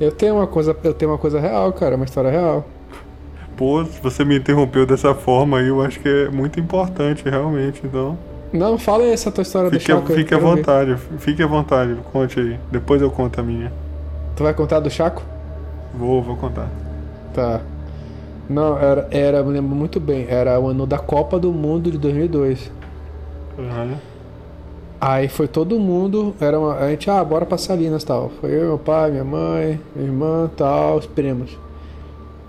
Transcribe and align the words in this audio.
Eu 0.00 0.12
tenho 0.12 0.36
uma 0.36 0.46
coisa, 0.46 0.76
eu 0.84 0.94
tenho 0.94 1.10
uma 1.10 1.18
coisa 1.18 1.40
real, 1.40 1.72
cara, 1.72 1.96
uma 1.96 2.04
história 2.04 2.30
real. 2.30 2.64
Pô, 3.56 3.84
se 3.84 4.00
você 4.00 4.24
me 4.24 4.38
interrompeu 4.38 4.86
dessa 4.86 5.14
forma 5.14 5.58
aí, 5.58 5.66
eu 5.66 5.82
acho 5.82 5.98
que 5.98 6.08
é 6.08 6.28
muito 6.28 6.60
importante, 6.60 7.28
realmente, 7.28 7.80
então. 7.84 8.16
Não, 8.52 8.78
fala 8.78 9.04
aí 9.04 9.10
essa 9.10 9.32
tua 9.32 9.42
história 9.42 9.68
Fique, 9.70 9.84
do 9.84 9.86
Chaco. 9.86 10.12
fique 10.12 10.32
à 10.32 10.38
vontade, 10.38 10.96
fique 11.18 11.42
à 11.42 11.46
vontade, 11.46 11.96
conte 12.12 12.38
aí. 12.38 12.58
Depois 12.70 13.02
eu 13.02 13.10
conto 13.10 13.40
a 13.40 13.42
minha. 13.42 13.72
Tu 14.36 14.42
vai 14.44 14.54
contar 14.54 14.78
do 14.78 14.88
Chaco? 14.88 15.22
Vou, 15.92 16.22
vou 16.22 16.36
contar. 16.36 16.68
Tá. 17.34 17.60
Não, 18.48 18.78
era, 18.78 19.08
era, 19.10 19.42
me 19.42 19.52
lembro 19.52 19.74
muito 19.74 19.98
bem, 19.98 20.26
era 20.28 20.58
o 20.58 20.68
ano 20.68 20.86
da 20.86 20.98
Copa 20.98 21.38
do 21.38 21.52
Mundo 21.52 21.90
de 21.90 21.98
2002. 21.98 22.70
Uhum. 23.58 23.96
Aí 25.00 25.28
foi 25.28 25.46
todo 25.46 25.78
mundo, 25.78 26.34
era 26.40 26.58
uma, 26.58 26.74
a 26.76 26.90
gente, 26.90 27.08
ah, 27.08 27.22
bora 27.22 27.46
pra 27.46 27.56
Salinas 27.56 28.02
tal. 28.02 28.30
Foi 28.40 28.50
eu, 28.50 28.66
meu 28.66 28.78
pai, 28.78 29.12
minha 29.12 29.24
mãe, 29.24 29.80
minha 29.94 30.08
irmã 30.08 30.50
tal, 30.56 30.96
os 30.96 31.06
primos. 31.06 31.56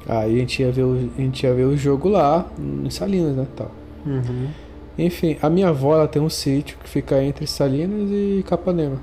Aí 0.07 0.35
a 0.35 0.39
gente 0.39 0.61
ia 0.63 0.71
ver 0.71 0.83
o, 0.83 1.09
a 1.15 1.21
gente 1.21 1.43
ia 1.43 1.53
ver 1.53 1.65
o 1.65 1.77
jogo 1.77 2.09
lá, 2.09 2.47
em 2.57 2.89
Salinas, 2.89 3.35
né, 3.35 3.47
tal. 3.55 3.71
Uhum. 4.05 4.47
Enfim, 4.97 5.37
a 5.41 5.49
minha 5.49 5.69
avó 5.69 5.93
ela 5.95 6.07
tem 6.07 6.21
um 6.21 6.29
sítio 6.29 6.77
que 6.79 6.89
fica 6.89 7.21
entre 7.23 7.45
Salinas 7.45 8.09
e 8.11 8.43
Capanema. 8.47 8.97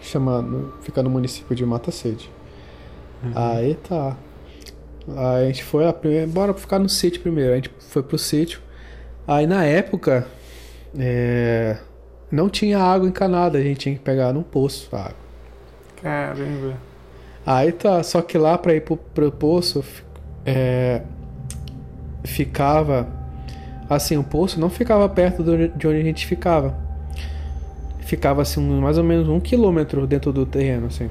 Chamado, 0.00 0.74
fica 0.82 1.02
no 1.02 1.10
município 1.10 1.56
de 1.56 1.66
Mata 1.66 1.90
Sede. 1.90 2.30
Aí 3.34 3.74
tá. 3.88 4.16
Aí 5.08 5.44
a 5.44 5.46
gente 5.46 5.64
foi 5.64 5.86
a 5.86 5.92
primeira, 5.92 6.26
bora 6.26 6.54
ficar 6.54 6.78
no 6.78 6.88
sítio 6.88 7.20
primeiro. 7.20 7.52
A 7.52 7.56
gente 7.56 7.70
foi 7.78 8.02
pro 8.02 8.18
sítio. 8.18 8.60
Aí 9.26 9.46
na 9.46 9.64
época 9.64 10.26
é, 10.98 11.78
não 12.30 12.48
tinha 12.48 12.78
água 12.78 13.08
encanada, 13.08 13.58
a 13.58 13.62
gente 13.62 13.78
tinha 13.78 13.94
que 13.94 14.00
pegar 14.00 14.32
num 14.32 14.42
poço 14.42 14.88
a 14.94 15.00
água. 15.06 15.16
Caramba. 16.02 16.74
Aí 17.46 17.72
tá, 17.72 18.02
só 18.02 18.22
que 18.22 18.38
lá 18.38 18.56
pra 18.56 18.74
ir 18.74 18.80
pro, 18.82 18.96
pro 18.96 19.30
poço 19.30 19.84
é, 20.46 21.02
ficava 22.24 23.06
assim, 23.88 24.16
o 24.16 24.24
poço 24.24 24.58
não 24.58 24.70
ficava 24.70 25.08
perto 25.08 25.42
do- 25.42 25.68
de 25.68 25.86
onde 25.86 26.00
a 26.00 26.02
gente 26.02 26.26
ficava. 26.26 26.74
Ficava 28.00 28.42
assim, 28.42 28.60
mais 28.80 28.98
ou 28.98 29.04
menos 29.04 29.28
um 29.28 29.40
quilômetro 29.40 30.06
dentro 30.06 30.32
do 30.32 30.44
terreno, 30.46 30.86
assim. 30.86 31.08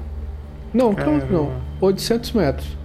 Não, 0.73 0.89
um 0.89 0.95
quilômetro 0.95 1.31
não, 1.31 1.45
Caramba. 1.45 1.61
800 1.81 2.31
metros. 2.33 2.77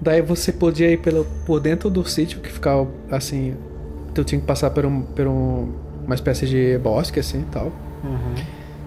Daí 0.00 0.22
você 0.22 0.52
podia 0.52 0.90
ir 0.90 0.98
pelo, 0.98 1.26
por 1.46 1.60
dentro 1.60 1.90
do 1.90 2.06
sítio 2.06 2.40
que 2.40 2.50
ficava 2.50 2.86
assim. 3.10 3.54
Tu 4.14 4.24
tinha 4.24 4.40
que 4.40 4.46
passar 4.46 4.70
por, 4.70 4.84
um, 4.86 5.02
por 5.02 5.26
um- 5.26 5.72
uma 6.10 6.14
espécie 6.16 6.44
de 6.46 6.76
bosque 6.78 7.20
assim 7.20 7.40
e 7.40 7.52
tal 7.52 7.70
Uhum. 8.02 8.34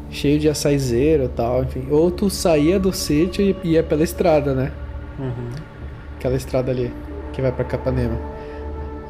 cheio 0.09 0.39
de 0.39 0.49
açaizeiro 0.49 1.25
e 1.25 1.27
tal, 1.29 1.63
enfim. 1.63 1.87
Ou 1.89 2.09
tu 2.11 2.29
saía 2.29 2.79
do 2.79 2.91
sítio 2.91 3.43
e 3.43 3.55
ia 3.63 3.81
pela 3.83 4.03
estrada, 4.03 4.53
né? 4.53 4.71
Uhum. 5.19 5.49
Aquela 6.17 6.35
estrada 6.35 6.71
ali, 6.71 6.91
que 7.31 7.41
vai 7.41 7.51
pra 7.51 7.63
Capanema. 7.63 8.17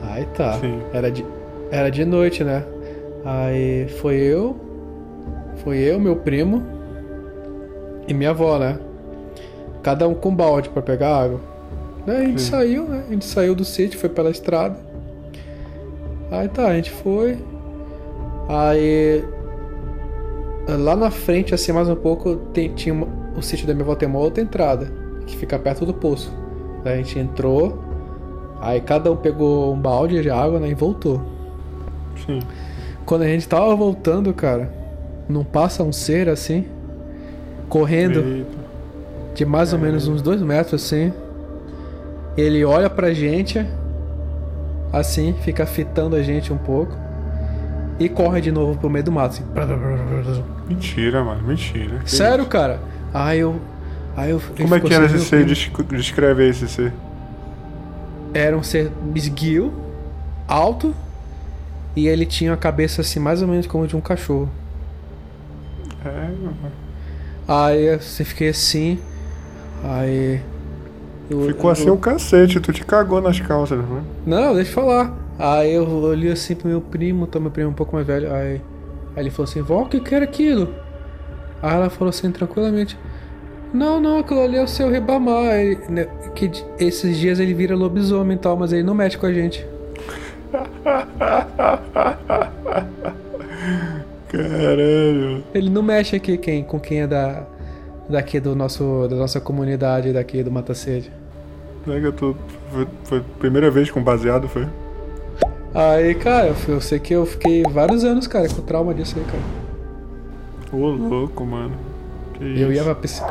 Aí 0.02 0.26
tá. 0.36 0.54
Sim. 0.60 0.80
Era 0.94 1.10
de, 1.10 1.26
era 1.72 1.90
de 1.90 2.04
noite, 2.06 2.44
né? 2.44 2.64
Aí 3.26 3.88
foi 4.02 4.16
eu, 4.16 4.58
foi 5.64 5.78
eu, 5.78 6.00
meu 6.00 6.18
primo 6.18 6.62
e 8.08 8.14
minha 8.14 8.32
avó, 8.32 8.60
né? 8.60 8.78
Cada 9.82 10.08
um 10.08 10.14
com 10.14 10.36
balde 10.36 10.68
pra 10.70 10.82
pegar 10.82 11.16
água. 11.24 11.40
Daí 12.06 12.18
a 12.18 12.26
gente 12.26 12.42
Sim. 12.42 12.52
saiu, 12.52 12.84
né? 12.84 13.04
A 13.08 13.12
gente 13.14 13.26
saiu 13.26 13.56
do 13.56 13.64
sítio, 13.64 13.98
foi 13.98 14.10
pela 14.10 14.30
estrada. 14.30 14.78
Aí 16.30 16.48
tá, 16.50 16.68
a 16.68 16.76
gente 16.76 16.92
foi. 16.92 17.38
Aí 18.48 19.24
lá 20.68 20.96
na 20.96 21.12
frente, 21.12 21.54
assim, 21.54 21.72
mais 21.72 21.90
um 21.90 21.96
pouco, 21.96 22.36
tem- 22.54 22.74
tinha 22.74 22.94
o 23.36 23.42
sítio 23.42 23.66
da 23.68 23.74
minha 23.74 23.84
avó 23.84 23.96
tem 23.96 24.08
uma 24.08 24.20
outra 24.20 24.42
entrada, 24.44 24.92
que 25.26 25.36
fica 25.36 25.58
perto 25.58 25.86
do 25.86 25.94
poço. 25.94 26.32
Daí 26.84 26.94
a 26.94 26.98
gente 26.98 27.18
entrou, 27.20 27.80
aí 28.62 28.80
cada 28.82 29.12
um 29.12 29.16
pegou 29.16 29.74
um 29.74 29.80
balde 29.80 30.22
de 30.22 30.30
água 30.30 30.60
né, 30.60 30.70
e 30.70 30.74
voltou. 30.74 31.22
Sim. 32.26 32.40
Quando 33.06 33.24
a 33.24 33.28
gente 33.28 33.48
tava 33.48 33.76
voltando, 33.76 34.34
cara, 34.34 34.72
não 35.28 35.44
passa 35.44 35.84
um 35.84 35.92
ser 35.92 36.30
assim, 36.30 36.66
correndo 37.68 38.20
Eita. 38.20 38.58
de 39.34 39.46
mais 39.46 39.74
ou 39.74 39.80
menos 39.80 40.08
uns 40.08 40.22
dois 40.22 40.42
metros 40.42 40.84
assim. 40.84 41.12
Ele 42.38 42.64
olha 42.64 42.90
pra 42.90 43.14
gente, 43.14 43.66
assim, 44.92 45.34
fica 45.42 45.66
fitando 45.66 46.16
a 46.16 46.22
gente 46.24 46.52
um 46.52 46.58
pouco. 46.58 47.03
E 48.00 48.10
corre 48.10 48.42
de 48.42 48.52
novo 48.52 48.78
pro 48.78 48.90
meio 48.90 49.06
do 49.06 49.12
mato, 49.12 49.34
assim. 49.34 49.44
Mentira, 50.68 51.24
mano, 51.24 51.44
mentira. 51.44 52.00
Que 52.00 52.10
Sério, 52.12 52.42
isso? 52.42 52.50
cara? 52.50 52.80
Aí 53.14 53.40
eu. 53.40 53.60
Aí 54.16 54.32
eu 54.32 54.42
Como 54.58 54.76
é 54.76 54.80
que 54.80 54.94
era 54.94 55.06
assim, 55.06 55.16
esse 55.16 55.26
ser? 55.26 55.46
Descreve 55.96 56.48
esse 56.48 56.68
ser. 56.68 56.94
Era 58.34 58.58
um 58.58 58.64
ser 58.64 58.92
esguio, 59.16 59.72
alto, 60.48 60.94
e 61.96 62.08
ele 62.08 62.26
tinha 62.26 62.54
a 62.54 62.58
cabeça 62.58 63.02
assim, 63.02 63.20
mais 63.20 63.42
ou 63.42 63.48
menos 63.48 63.68
como 63.68 63.86
de 63.88 63.96
um 63.96 64.02
cachorro. 64.02 64.50
É, 66.04 66.10
mano. 66.10 66.56
Aí 67.48 67.98
você 67.98 68.24
fiquei 68.24 68.50
assim. 68.50 69.00
Aí. 69.84 70.42
eu- 71.30 71.46
Ficou 71.48 71.66
eu- 71.70 71.72
assim 71.72 71.90
o 71.90 71.98
cacete, 71.98 72.60
tu 72.60 72.72
te 72.74 72.84
cagou 72.84 73.22
nas 73.22 73.40
calças, 73.40 73.80
né? 73.80 74.02
Não, 74.26 74.54
deixa 74.56 74.72
eu 74.72 74.76
falar. 74.76 75.14
Aí 75.38 75.74
eu 75.74 75.88
olhei 75.88 76.32
assim 76.32 76.56
pro 76.56 76.68
meu 76.68 76.82
primo, 76.82 77.28
tá 77.28 77.40
meu 77.40 77.52
primo 77.52 77.72
um 77.72 77.74
pouco 77.74 77.96
mais 77.96 78.06
velho. 78.06 78.32
Aí, 78.34 78.62
aí 79.16 79.24
ele 79.24 79.30
falou 79.30 79.50
assim: 79.50 79.62
Vó, 79.62 79.82
o 79.82 79.86
que 79.88 80.00
que 80.00 80.14
era 80.14 80.26
aquilo? 80.26 80.74
Aí 81.62 81.76
ela 81.76 81.90
falou 81.90 82.10
assim, 82.10 82.32
tranquilamente: 82.32 82.98
Não, 83.74 84.00
não, 84.00 84.20
aquilo 84.20 84.42
ali 84.42 84.58
é 84.58 84.64
o 84.64 84.68
seu 84.68 84.90
Ribamar. 84.90 85.56
Ele- 85.56 85.80
né, 85.90 86.08
que 86.36 86.52
esses 86.80 87.18
dias 87.18 87.40
ele 87.40 87.54
vira 87.54 87.76
lobisomem 87.76 88.36
e 88.38 88.40
tal, 88.40 88.58
mas 88.58 88.72
ele 88.74 88.84
não 88.84 88.94
mexe 88.94 89.18
com 89.18 89.26
a 89.26 89.34
gente. 89.34 89.66
Caralho. 94.30 95.44
Ele 95.54 95.70
não 95.70 95.84
mexe 95.84 96.16
aqui 96.16 96.38
quem, 96.38 96.64
com 96.64 96.80
quem 96.80 97.02
é 97.02 97.08
da, 97.08 97.44
daqui 98.10 98.40
do 98.40 98.56
nosso, 98.56 99.08
da 99.10 99.16
nossa 99.16 99.40
comunidade 99.40 100.14
daqui 100.14 100.44
do 100.44 100.52
Mata 100.52 100.74
Sede. 100.74 101.12
Nega, 101.86 102.12
tu. 102.12 102.36
Foi, 102.72 102.88
foi 103.04 103.18
a 103.20 103.24
primeira 103.40 103.70
vez 103.70 103.92
com 103.92 104.02
baseado, 104.02 104.48
foi? 104.48 104.68
Aí, 105.74 106.14
cara, 106.16 106.54
eu, 106.68 106.80
sei 106.82 107.00
que 107.00 107.14
eu 107.14 107.26
fiquei 107.26 107.64
vários 107.64 108.04
anos, 108.04 108.28
cara, 108.28 108.48
com 108.48 108.62
trauma 108.62 108.94
disso 108.94 109.18
aí, 109.18 109.26
cara. 109.26 109.42
Ô, 110.72 110.90
louco, 110.92 111.46
mano. 111.46 111.76
Que 112.34 112.44
Eu 112.44 112.72
ia 112.72 112.76
isso? 112.82 112.84
pra, 112.84 112.96
psi- 112.96 113.24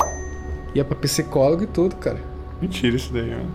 ia 0.75 0.85
pra 0.85 0.97
psicólogo 0.97 1.63
e 1.63 1.67
tudo, 1.67 1.97
cara. 1.97 2.19
Mentira 2.61 2.97
isso 2.97 3.13
daí, 3.13 3.31
mano. 3.31 3.51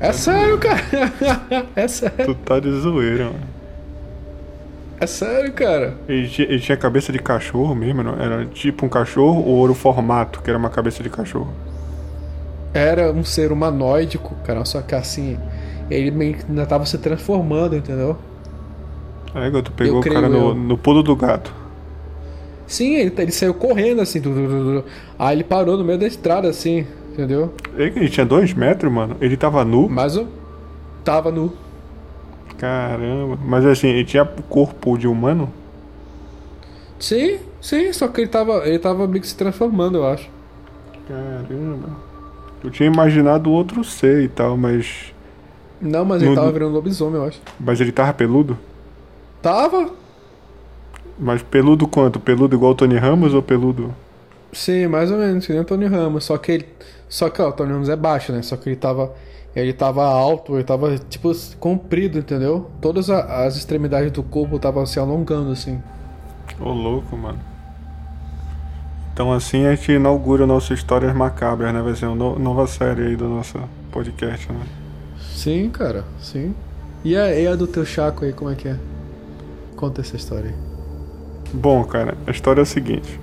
É 0.00 0.12
sério, 0.12 0.58
cara. 0.58 0.80
É 1.74 1.88
sério. 1.88 2.26
Tu 2.26 2.34
tá 2.34 2.60
de 2.60 2.70
zoeira, 2.72 3.26
mano. 3.26 3.46
É 5.00 5.06
sério, 5.06 5.52
cara. 5.52 5.94
Ele 6.08 6.28
tinha, 6.28 6.48
ele 6.48 6.60
tinha 6.60 6.76
cabeça 6.76 7.12
de 7.12 7.18
cachorro 7.20 7.74
mesmo, 7.74 8.02
não? 8.02 8.20
Era 8.20 8.44
tipo 8.46 8.84
um 8.84 8.88
cachorro 8.88 9.42
ou 9.44 9.62
era 9.64 9.72
o 9.72 9.74
formato, 9.74 10.42
que 10.42 10.50
era 10.50 10.58
uma 10.58 10.70
cabeça 10.70 11.02
de 11.02 11.08
cachorro? 11.10 11.52
Era 12.74 13.12
um 13.12 13.24
ser 13.24 13.52
humanoidico, 13.52 14.34
cara. 14.44 14.64
Só 14.64 14.82
que 14.82 14.94
assim, 14.94 15.38
ele 15.90 16.10
meio 16.10 16.34
que 16.36 16.44
ainda 16.48 16.66
tava 16.66 16.86
se 16.86 16.98
transformando, 16.98 17.76
entendeu? 17.76 18.16
É, 19.34 19.50
tu 19.62 19.72
pegou 19.72 19.96
Eu 19.96 20.00
o 20.00 20.04
cara 20.04 20.28
no, 20.28 20.50
eu. 20.50 20.54
no 20.54 20.76
pulo 20.78 21.02
do 21.02 21.14
gato. 21.16 21.52
Sim, 22.66 22.94
ele, 22.96 23.14
ele 23.18 23.32
saiu 23.32 23.54
correndo 23.54 24.00
assim. 24.02 24.20
du. 24.20 24.84
Aí 25.18 25.36
ele 25.36 25.44
parou 25.44 25.76
no 25.76 25.84
meio 25.84 25.98
da 25.98 26.06
estrada, 26.06 26.48
assim, 26.48 26.86
entendeu? 27.12 27.54
Ele, 27.76 28.00
ele 28.00 28.08
tinha 28.08 28.26
dois 28.26 28.52
metros, 28.54 28.92
mano. 28.92 29.16
Ele 29.20 29.36
tava 29.36 29.64
nu. 29.64 29.88
Mas 29.88 30.16
eu 30.16 30.28
tava 31.04 31.30
nu. 31.30 31.52
Caramba. 32.56 33.38
Mas 33.42 33.64
assim, 33.64 33.88
ele 33.88 34.04
tinha 34.04 34.24
corpo 34.24 34.96
de 34.98 35.06
humano? 35.08 35.52
Sim, 36.98 37.38
sim, 37.60 37.92
só 37.92 38.08
que 38.08 38.20
ele 38.22 38.28
tava, 38.30 38.66
ele 38.66 38.78
tava 38.78 39.06
meio 39.06 39.20
que 39.22 39.28
se 39.28 39.36
transformando, 39.36 39.98
eu 39.98 40.06
acho. 40.06 40.28
Caramba. 41.06 41.88
Eu 42.62 42.70
tinha 42.70 42.86
imaginado 42.86 43.50
outro 43.50 43.84
ser 43.84 44.22
e 44.22 44.28
tal, 44.28 44.56
mas. 44.56 45.14
Não, 45.80 46.04
mas 46.04 46.20
ele 46.22 46.30
No- 46.30 46.36
tava 46.36 46.50
virando 46.52 46.72
lobisomem, 46.72 47.16
eu 47.20 47.26
acho. 47.26 47.40
Mas 47.58 47.80
ele 47.80 47.92
tava 47.92 48.12
peludo? 48.12 48.58
Tava? 49.40 49.90
Mas 51.18 51.42
peludo 51.42 51.86
quanto? 51.86 52.18
Peludo 52.20 52.54
igual 52.56 52.72
o 52.72 52.74
Tony 52.74 52.96
Ramos 52.96 53.34
ou 53.34 53.42
peludo? 53.42 53.94
Sim, 54.52 54.86
mais 54.88 55.10
ou 55.10 55.18
menos, 55.18 55.46
que 55.46 55.52
nem 55.52 55.60
o 55.62 55.64
Tony 55.64 55.86
Ramos. 55.86 56.24
Só 56.24 56.36
que 56.38 56.52
ele. 56.52 56.68
Só 57.08 57.28
que 57.30 57.40
ó, 57.40 57.48
o 57.48 57.52
Tony 57.52 57.72
Ramos 57.72 57.88
é 57.88 57.96
baixo, 57.96 58.32
né? 58.32 58.42
Só 58.42 58.56
que 58.56 58.68
ele 58.68 58.76
tava. 58.76 59.12
Ele 59.56 59.72
tava 59.72 60.04
alto, 60.04 60.54
ele 60.54 60.62
tava, 60.64 60.96
tipo, 60.98 61.32
comprido, 61.58 62.18
entendeu? 62.18 62.70
Todas 62.80 63.10
a- 63.10 63.44
as 63.46 63.56
extremidades 63.56 64.12
do 64.12 64.22
corpo 64.22 64.56
estavam 64.56 64.84
se 64.86 65.00
alongando, 65.00 65.50
assim. 65.50 65.82
Ô 66.60 66.70
louco, 66.70 67.16
mano. 67.16 67.38
Então 69.12 69.32
assim 69.32 69.66
a 69.66 69.74
gente 69.74 69.90
inaugura 69.92 70.44
o 70.44 70.46
nosso 70.46 70.72
Histórias 70.72 71.12
Macabras, 71.14 71.72
né? 71.74 71.80
Vai 71.82 71.94
ser 71.96 72.06
uma 72.06 72.14
no- 72.14 72.38
nova 72.38 72.66
série 72.68 73.02
aí 73.02 73.16
do 73.16 73.28
nosso 73.28 73.58
podcast, 73.90 74.50
né? 74.52 74.60
Sim, 75.42 75.70
cara, 75.70 76.04
sim. 76.18 76.54
E 77.04 77.16
a, 77.16 77.32
e 77.34 77.46
a 77.46 77.54
do 77.56 77.66
teu 77.68 77.84
Chaco 77.84 78.24
aí, 78.24 78.32
como 78.32 78.50
é 78.50 78.56
que 78.56 78.68
é? 78.68 78.76
Conta 79.76 80.00
essa 80.00 80.16
história 80.16 80.50
aí. 80.50 80.56
Bom, 81.52 81.84
cara, 81.84 82.18
a 82.26 82.30
história 82.30 82.60
é 82.60 82.62
a 82.62 82.66
seguinte. 82.66 83.20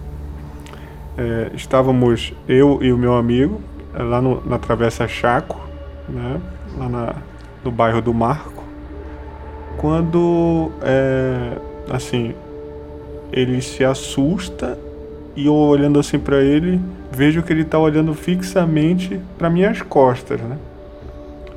é, 1.18 1.52
estávamos 1.54 2.34
eu 2.48 2.80
e 2.84 2.92
o 2.92 2.98
meu 2.98 3.16
amigo 3.16 3.62
é, 3.94 4.04
lá 4.04 4.22
no, 4.22 4.42
na 4.46 4.60
Travessa 4.60 5.08
Chaco, 5.08 5.60
né? 6.08 6.42
Lá 6.78 6.90
na, 6.90 7.16
no 7.64 7.72
bairro 7.72 8.02
do 8.02 8.14
Marco. 8.14 8.64
Quando, 9.78 10.72
é, 10.82 11.60
assim, 11.90 12.36
ele 13.32 13.62
se 13.62 13.84
assusta 13.84 14.80
e 15.36 15.48
eu 15.48 15.56
olhando 15.56 16.00
assim 16.00 16.20
para 16.20 16.42
ele, 16.44 16.82
vejo 17.12 17.44
que 17.44 17.54
ele 17.54 17.64
está 17.64 17.80
olhando 17.80 18.14
fixamente 18.14 19.22
para 19.38 19.50
minhas 19.50 19.82
costas, 19.82 20.42
né? 20.42 20.60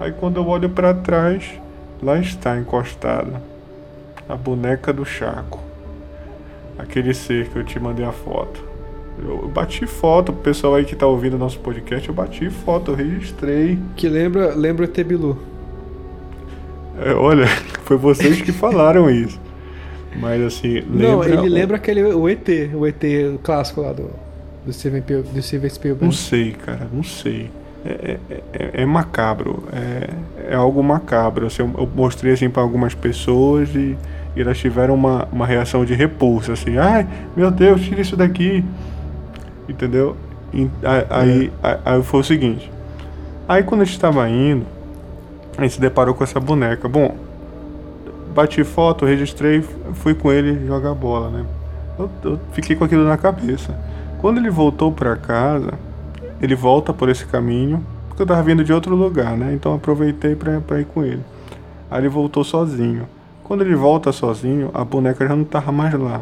Aí 0.00 0.12
quando 0.12 0.37
eu 0.37 0.47
olho 0.47 0.71
para 0.71 0.95
trás, 0.95 1.45
lá 2.03 2.19
está 2.19 2.59
encostada 2.59 3.43
a 4.29 4.37
boneca 4.37 4.93
do 4.93 5.05
Chaco. 5.05 5.61
Aquele 6.79 7.15
ser 7.15 7.49
que 7.49 7.56
eu 7.56 7.65
te 7.65 7.81
mandei 7.81 8.05
a 8.05 8.12
foto. 8.12 8.62
Eu 9.21 9.49
bati 9.49 9.85
foto, 9.87 10.33
pro 10.33 10.43
pessoal 10.43 10.77
aí 10.77 10.85
que 10.85 10.95
tá 10.95 11.06
ouvindo 11.06 11.37
nosso 11.37 11.59
podcast, 11.59 12.09
eu 12.09 12.15
bati 12.15 12.49
foto, 12.50 12.93
eu 12.93 12.95
registrei. 12.95 13.79
Que 13.97 14.09
lembra, 14.09 14.55
lembra 14.55 14.85
o 14.85 14.89
Tebilu. 14.89 15.37
É, 17.00 17.12
olha, 17.12 17.47
foi 17.83 17.97
vocês 17.97 18.41
que 18.41 18.53
falaram 18.53 19.11
isso. 19.11 19.41
Mas 20.21 20.41
assim, 20.43 20.75
lembra... 20.75 21.09
Não, 21.09 21.25
ele 21.25 21.49
lembra 21.49 21.77
aquele 21.77 22.03
o 22.03 22.29
ET, 22.29 22.49
o 22.75 22.87
ET 22.87 23.03
clássico 23.43 23.81
lá 23.81 23.93
do, 23.93 24.11
do 24.65 24.73
Steven, 24.73 25.00
do 25.00 25.43
Steven 25.43 25.71
Spielberg. 25.71 26.05
Não 26.05 26.12
sei, 26.12 26.53
cara, 26.53 26.89
não 26.93 27.03
sei. 27.03 27.50
É, 27.85 28.19
é, 28.29 28.43
é, 28.53 28.83
é 28.83 28.87
macabro, 28.87 29.65
é, 29.73 30.11
é 30.53 30.55
algo 30.55 30.83
macabro. 30.83 31.47
Assim, 31.47 31.63
eu, 31.63 31.89
mostrei 31.95 32.33
assim 32.33 32.51
para 32.51 32.63
algumas 32.63 32.95
pessoas 32.95 33.69
e, 33.75 33.97
e, 34.37 34.41
elas 34.41 34.59
tiveram 34.59 34.95
uma, 34.95 35.29
uma 35.31 35.47
reação 35.47 35.85
de 35.85 35.95
repulsa, 35.95 36.53
assim, 36.53 36.77
ai 36.77 37.07
meu 37.37 37.51
Deus, 37.51 37.81
tira 37.83 38.01
isso 38.01 38.17
daqui. 38.17 38.65
Entendeu? 39.69 40.17
E, 40.53 40.69
aí, 40.83 41.53
aí, 41.63 41.79
aí 41.85 42.03
foi 42.03 42.21
o 42.21 42.25
seguinte. 42.25 42.71
Aí 43.49 43.63
quando 43.63 43.83
a 43.83 43.85
gente 43.85 43.95
estava 43.95 44.29
indo, 44.29 44.67
a 45.57 45.63
gente 45.63 45.75
se 45.75 45.81
deparou 45.81 46.15
com 46.15 46.25
essa 46.25 46.41
boneca. 46.41 46.89
Bom, 46.89 47.17
bati 48.35 48.63
foto, 48.65 49.05
registrei, 49.05 49.63
fui 49.95 50.15
com 50.15 50.33
ele 50.33 50.67
jogar 50.67 50.95
bola, 50.95 51.31
né? 51.31 51.45
Eu, 51.99 52.11
eu 52.25 52.41
fiquei 52.53 52.77
com 52.77 52.85
aquilo 52.85 53.05
na 53.05 53.17
cabeça. 53.17 53.75
Quando 54.21 54.39
ele 54.39 54.51
voltou 54.51 54.93
para 54.93 55.17
casa, 55.17 55.73
ele 56.40 56.55
volta 56.55 56.93
por 56.93 57.08
esse 57.08 57.26
caminho, 57.26 57.85
porque 58.08 58.23
eu 58.23 58.26
tava 58.26 58.43
vindo 58.43 58.64
de 58.64 58.73
outro 58.73 58.94
lugar, 58.94 59.37
né? 59.37 59.52
Então 59.55 59.75
aproveitei 59.75 60.37
para 60.37 60.81
ir 60.81 60.87
com 60.87 61.05
ele. 61.05 61.23
Aí 61.90 62.00
ele 62.00 62.08
voltou 62.08 62.44
sozinho. 62.44 63.08
Quando 63.44 63.62
ele 63.62 63.75
volta 63.75 64.12
sozinho, 64.12 64.70
a 64.75 64.85
boneca 64.85 65.26
já 65.26 65.35
não 65.35 65.44
tava 65.44 65.73
mais 65.73 65.94
lá. 65.94 66.20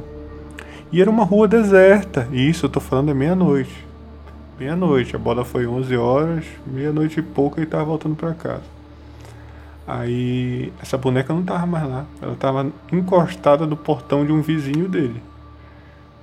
E 0.93 1.01
era 1.01 1.11
uma 1.11 1.25
rua 1.25 1.49
deserta. 1.49 2.29
E 2.31 2.49
isso 2.49 2.67
eu 2.67 2.71
tô 2.71 2.79
falando 2.79 3.11
é 3.11 3.15
meia-noite. 3.15 3.85
Meia-noite. 4.59 5.17
A 5.17 5.19
bola 5.19 5.45
foi 5.45 5.67
11 5.67 5.97
horas, 5.97 6.45
meia-noite 6.67 7.21
e 7.21 7.23
pouco 7.23 7.61
e 7.61 7.67
tava 7.67 7.85
voltando 7.85 8.15
para 8.15 8.33
casa. 8.33 8.63
Aí 9.87 10.73
essa 10.81 10.97
boneca 10.97 11.33
não 11.33 11.43
tava 11.43 11.67
mais 11.67 11.89
lá. 11.89 12.05
Ela 12.23 12.35
tava 12.37 12.71
encostada 12.93 13.67
no 13.67 13.77
portão 13.77 14.25
de 14.25 14.33
um 14.33 14.41
vizinho 14.41 14.89
dele. 14.89 15.21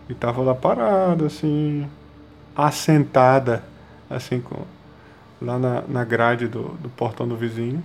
E 0.10 0.14
tava 0.14 0.42
lá 0.42 0.56
parada, 0.56 1.26
assim, 1.26 1.86
assentada, 2.56 3.64
assim, 4.16 4.44
lá 5.42 5.58
na, 5.60 5.84
na 5.88 6.04
grade 6.04 6.48
do, 6.48 6.70
do 6.82 6.90
portão 6.90 7.28
do 7.28 7.36
vizinho. 7.36 7.82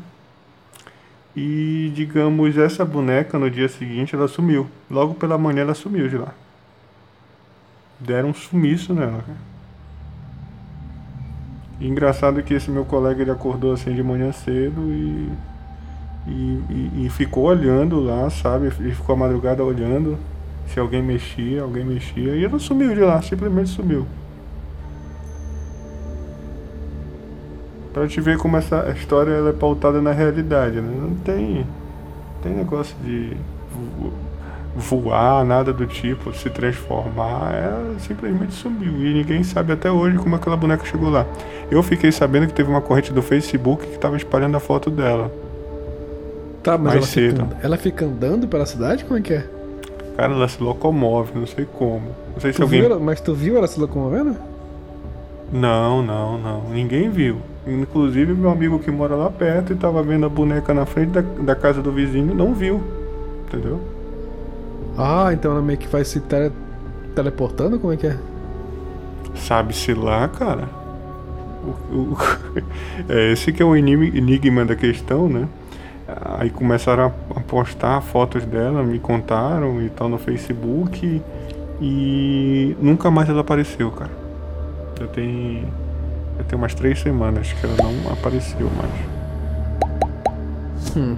E, 1.36 1.92
digamos, 1.94 2.56
essa 2.56 2.84
boneca 2.84 3.38
no 3.38 3.50
dia 3.50 3.68
seguinte 3.68 4.14
ela 4.14 4.26
sumiu. 4.26 4.68
Logo 4.90 5.14
pela 5.14 5.38
manhã 5.38 5.60
ela 5.62 5.74
sumiu 5.74 6.08
de 6.08 6.16
lá 6.16 6.34
deram 7.98 8.30
um 8.30 8.34
sumiço 8.34 8.94
nela. 8.94 9.24
E 11.80 11.86
engraçado 11.86 12.42
que 12.42 12.54
esse 12.54 12.70
meu 12.70 12.84
colega 12.84 13.22
ele 13.22 13.30
acordou 13.30 13.72
assim 13.72 13.94
de 13.94 14.02
manhã 14.02 14.32
cedo 14.32 14.80
e, 14.90 15.32
e, 16.26 16.62
e, 16.70 17.06
e 17.06 17.10
ficou 17.10 17.44
olhando 17.44 18.00
lá, 18.00 18.28
sabe? 18.30 18.72
Ele 18.78 18.94
ficou 18.94 19.14
a 19.14 19.18
madrugada 19.18 19.62
olhando 19.64 20.18
se 20.66 20.78
alguém 20.78 21.02
mexia, 21.02 21.62
alguém 21.62 21.84
mexia, 21.84 22.36
e 22.36 22.44
ela 22.44 22.58
sumiu 22.58 22.94
de 22.94 23.00
lá, 23.00 23.22
simplesmente 23.22 23.70
sumiu. 23.70 24.06
Pra 27.98 28.06
te 28.06 28.20
ver 28.20 28.38
como 28.38 28.56
essa 28.56 28.88
história 28.96 29.32
ela 29.32 29.50
é 29.50 29.52
pautada 29.52 30.00
na 30.00 30.12
realidade, 30.12 30.80
né? 30.80 30.88
Não 31.00 31.16
tem, 31.16 31.66
tem 32.40 32.52
negócio 32.52 32.94
de 33.02 33.36
voar, 34.76 35.44
nada 35.44 35.72
do 35.72 35.84
tipo, 35.84 36.32
se 36.32 36.48
transformar, 36.48 37.52
ela 37.52 37.98
simplesmente 37.98 38.52
sumiu. 38.52 39.04
E 39.04 39.14
ninguém 39.14 39.42
sabe 39.42 39.72
até 39.72 39.90
hoje 39.90 40.16
como 40.18 40.36
aquela 40.36 40.56
boneca 40.56 40.84
chegou 40.84 41.10
lá. 41.10 41.26
Eu 41.68 41.82
fiquei 41.82 42.12
sabendo 42.12 42.46
que 42.46 42.54
teve 42.54 42.70
uma 42.70 42.80
corrente 42.80 43.12
do 43.12 43.20
Facebook 43.20 43.84
que 43.84 43.94
estava 43.96 44.16
espalhando 44.16 44.56
a 44.56 44.60
foto 44.60 44.92
dela. 44.92 45.32
Tá, 46.62 46.78
mas 46.78 46.94
ela 46.94 47.06
fica, 47.06 47.48
ela 47.64 47.76
fica, 47.76 48.04
andando 48.04 48.46
pela 48.46 48.64
cidade? 48.64 49.04
Como 49.04 49.18
é 49.18 49.22
que 49.22 49.32
é? 49.32 49.44
Cara, 50.16 50.34
ela 50.34 50.46
se 50.46 50.62
locomove, 50.62 51.32
não 51.34 51.48
sei 51.48 51.64
como. 51.64 52.14
Não 52.32 52.40
sei 52.40 52.52
tu 52.52 52.56
se 52.58 52.62
alguém. 52.62 52.84
Ela, 52.84 53.00
mas 53.00 53.20
tu 53.20 53.34
viu 53.34 53.56
ela 53.56 53.66
se 53.66 53.80
locomovendo? 53.80 54.36
Não, 55.52 56.00
não, 56.00 56.38
não. 56.38 56.62
Ninguém 56.70 57.10
viu. 57.10 57.38
Inclusive 57.70 58.32
meu 58.34 58.50
amigo 58.50 58.78
que 58.78 58.90
mora 58.90 59.14
lá 59.14 59.30
perto 59.30 59.72
e 59.72 59.74
estava 59.74 60.02
vendo 60.02 60.26
a 60.26 60.28
boneca 60.28 60.72
na 60.72 60.86
frente 60.86 61.10
da, 61.10 61.20
da 61.20 61.54
casa 61.54 61.82
do 61.82 61.92
vizinho, 61.92 62.34
não 62.34 62.54
viu. 62.54 62.82
Entendeu? 63.46 63.80
Ah, 64.96 65.30
então 65.32 65.52
ela 65.52 65.62
meio 65.62 65.78
que 65.78 65.86
vai 65.86 66.04
se 66.04 66.20
tele... 66.20 66.52
teleportando? 67.14 67.78
Como 67.78 67.92
é 67.92 67.96
que 67.96 68.06
é? 68.06 68.16
Sabe-se 69.34 69.94
lá, 69.94 70.26
cara. 70.28 70.68
O, 71.92 71.96
o, 71.96 72.16
é 73.08 73.32
esse 73.32 73.52
que 73.52 73.62
é 73.62 73.64
o 73.64 73.76
enigma 73.76 74.64
da 74.64 74.74
questão, 74.74 75.28
né? 75.28 75.48
Aí 76.38 76.48
começaram 76.48 77.12
a 77.36 77.40
postar 77.40 78.00
fotos 78.00 78.44
dela, 78.46 78.82
me 78.82 78.98
contaram 78.98 79.82
e 79.82 79.90
tal 79.90 80.08
no 80.08 80.18
Facebook 80.18 81.22
e 81.80 82.76
nunca 82.80 83.10
mais 83.10 83.28
ela 83.28 83.42
apareceu, 83.42 83.90
cara. 83.90 84.10
Já 84.98 85.06
tem, 85.08 85.64
já 86.38 86.44
tem 86.44 86.56
umas 86.56 86.74
três 86.74 87.00
semanas 87.00 87.52
que 87.52 87.66
ela 87.66 87.76
não 87.76 88.12
apareceu 88.12 88.70
mais. 88.70 88.94
Hum. 90.96 91.16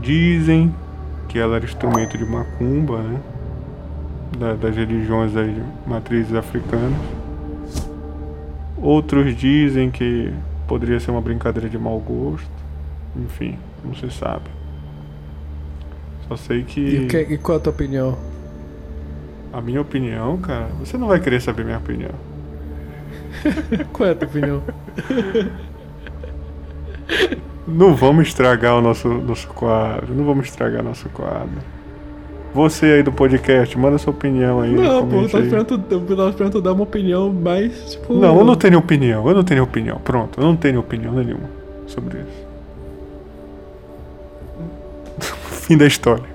Dizem 0.00 0.74
que 1.28 1.38
ela 1.38 1.56
era 1.56 1.64
instrumento 1.64 2.16
de 2.16 2.24
macumba, 2.24 3.02
né? 3.02 3.20
Da, 4.38 4.54
das 4.54 4.74
religiões 4.74 5.32
das 5.32 5.48
matrizes 5.86 6.34
africanas. 6.34 6.98
Outros 8.76 9.36
dizem 9.36 9.90
que 9.90 10.32
poderia 10.66 10.98
ser 10.98 11.10
uma 11.10 11.20
brincadeira 11.20 11.68
de 11.68 11.78
mau 11.78 11.98
gosto. 12.00 12.50
Enfim, 13.16 13.58
não 13.84 13.94
se 13.94 14.10
sabe. 14.10 14.50
Só 16.28 16.36
sei 16.36 16.64
que. 16.64 16.80
E, 16.80 17.06
que, 17.06 17.18
e 17.18 17.38
qual 17.38 17.58
a 17.58 17.60
tua 17.60 17.72
opinião? 17.72 18.18
A 19.52 19.60
minha 19.60 19.80
opinião, 19.80 20.36
cara, 20.38 20.66
você 20.80 20.98
não 20.98 21.06
vai 21.06 21.20
querer 21.20 21.40
saber 21.40 21.64
minha 21.64 21.78
opinião. 21.78 22.33
qual 23.92 24.08
é 24.08 24.12
a 24.12 24.14
tua 24.14 24.28
opinião? 24.28 24.62
Não 27.66 27.94
vamos 27.94 28.28
estragar 28.28 28.76
o 28.76 28.80
nosso, 28.80 29.08
nosso 29.08 29.48
quadro. 29.48 30.14
Não 30.14 30.24
vamos 30.24 30.46
estragar 30.46 30.82
nosso 30.82 31.08
quadro. 31.08 31.62
Você 32.54 32.86
aí 32.86 33.02
do 33.02 33.10
podcast, 33.10 33.76
manda 33.76 33.98
sua 33.98 34.12
opinião 34.12 34.60
aí. 34.60 34.72
Não, 34.72 35.08
pô, 35.08 35.22
eu 35.22 35.28
tava 35.28 35.42
esperando, 35.42 35.84
eu 35.90 36.16
tava 36.16 36.30
esperando 36.30 36.62
dar 36.62 36.72
uma 36.72 36.84
opinião 36.84 37.32
mais, 37.32 37.92
tipo. 37.92 38.14
Não, 38.14 38.38
eu 38.38 38.44
não 38.44 38.54
tenho 38.54 38.78
opinião, 38.78 39.28
eu 39.28 39.34
não 39.34 39.42
tenho 39.42 39.64
opinião. 39.64 39.98
Pronto, 39.98 40.40
eu 40.40 40.46
não 40.46 40.54
tenho 40.54 40.78
opinião 40.78 41.12
nenhuma 41.14 41.50
sobre 41.88 42.18
isso. 42.18 42.44
Fim 45.66 45.76
da 45.76 45.86
história. 45.86 46.32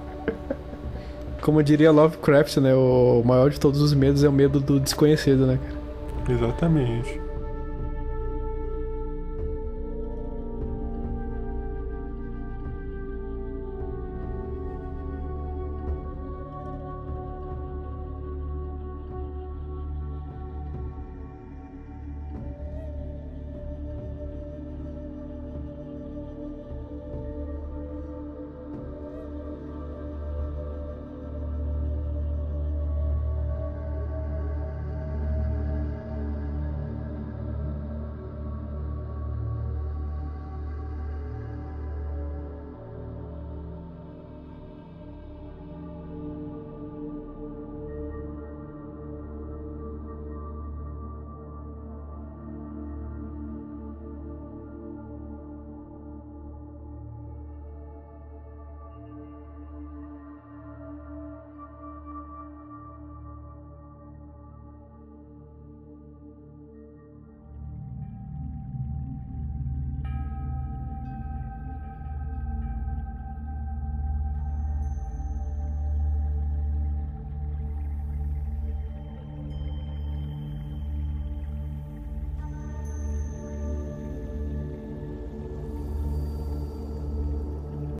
Como 1.41 1.63
diria 1.63 1.89
Lovecraft, 1.89 2.57
né? 2.57 2.75
O 2.75 3.23
maior 3.25 3.49
de 3.49 3.57
todos 3.57 3.81
os 3.81 3.93
medos 3.93 4.21
é 4.21 4.27
o 4.27 4.33
medo 4.33 4.59
do 4.59 4.77
desconhecido, 4.77 5.47
né, 5.47 5.57
cara? 5.63 5.78
Exatamente. 6.29 7.28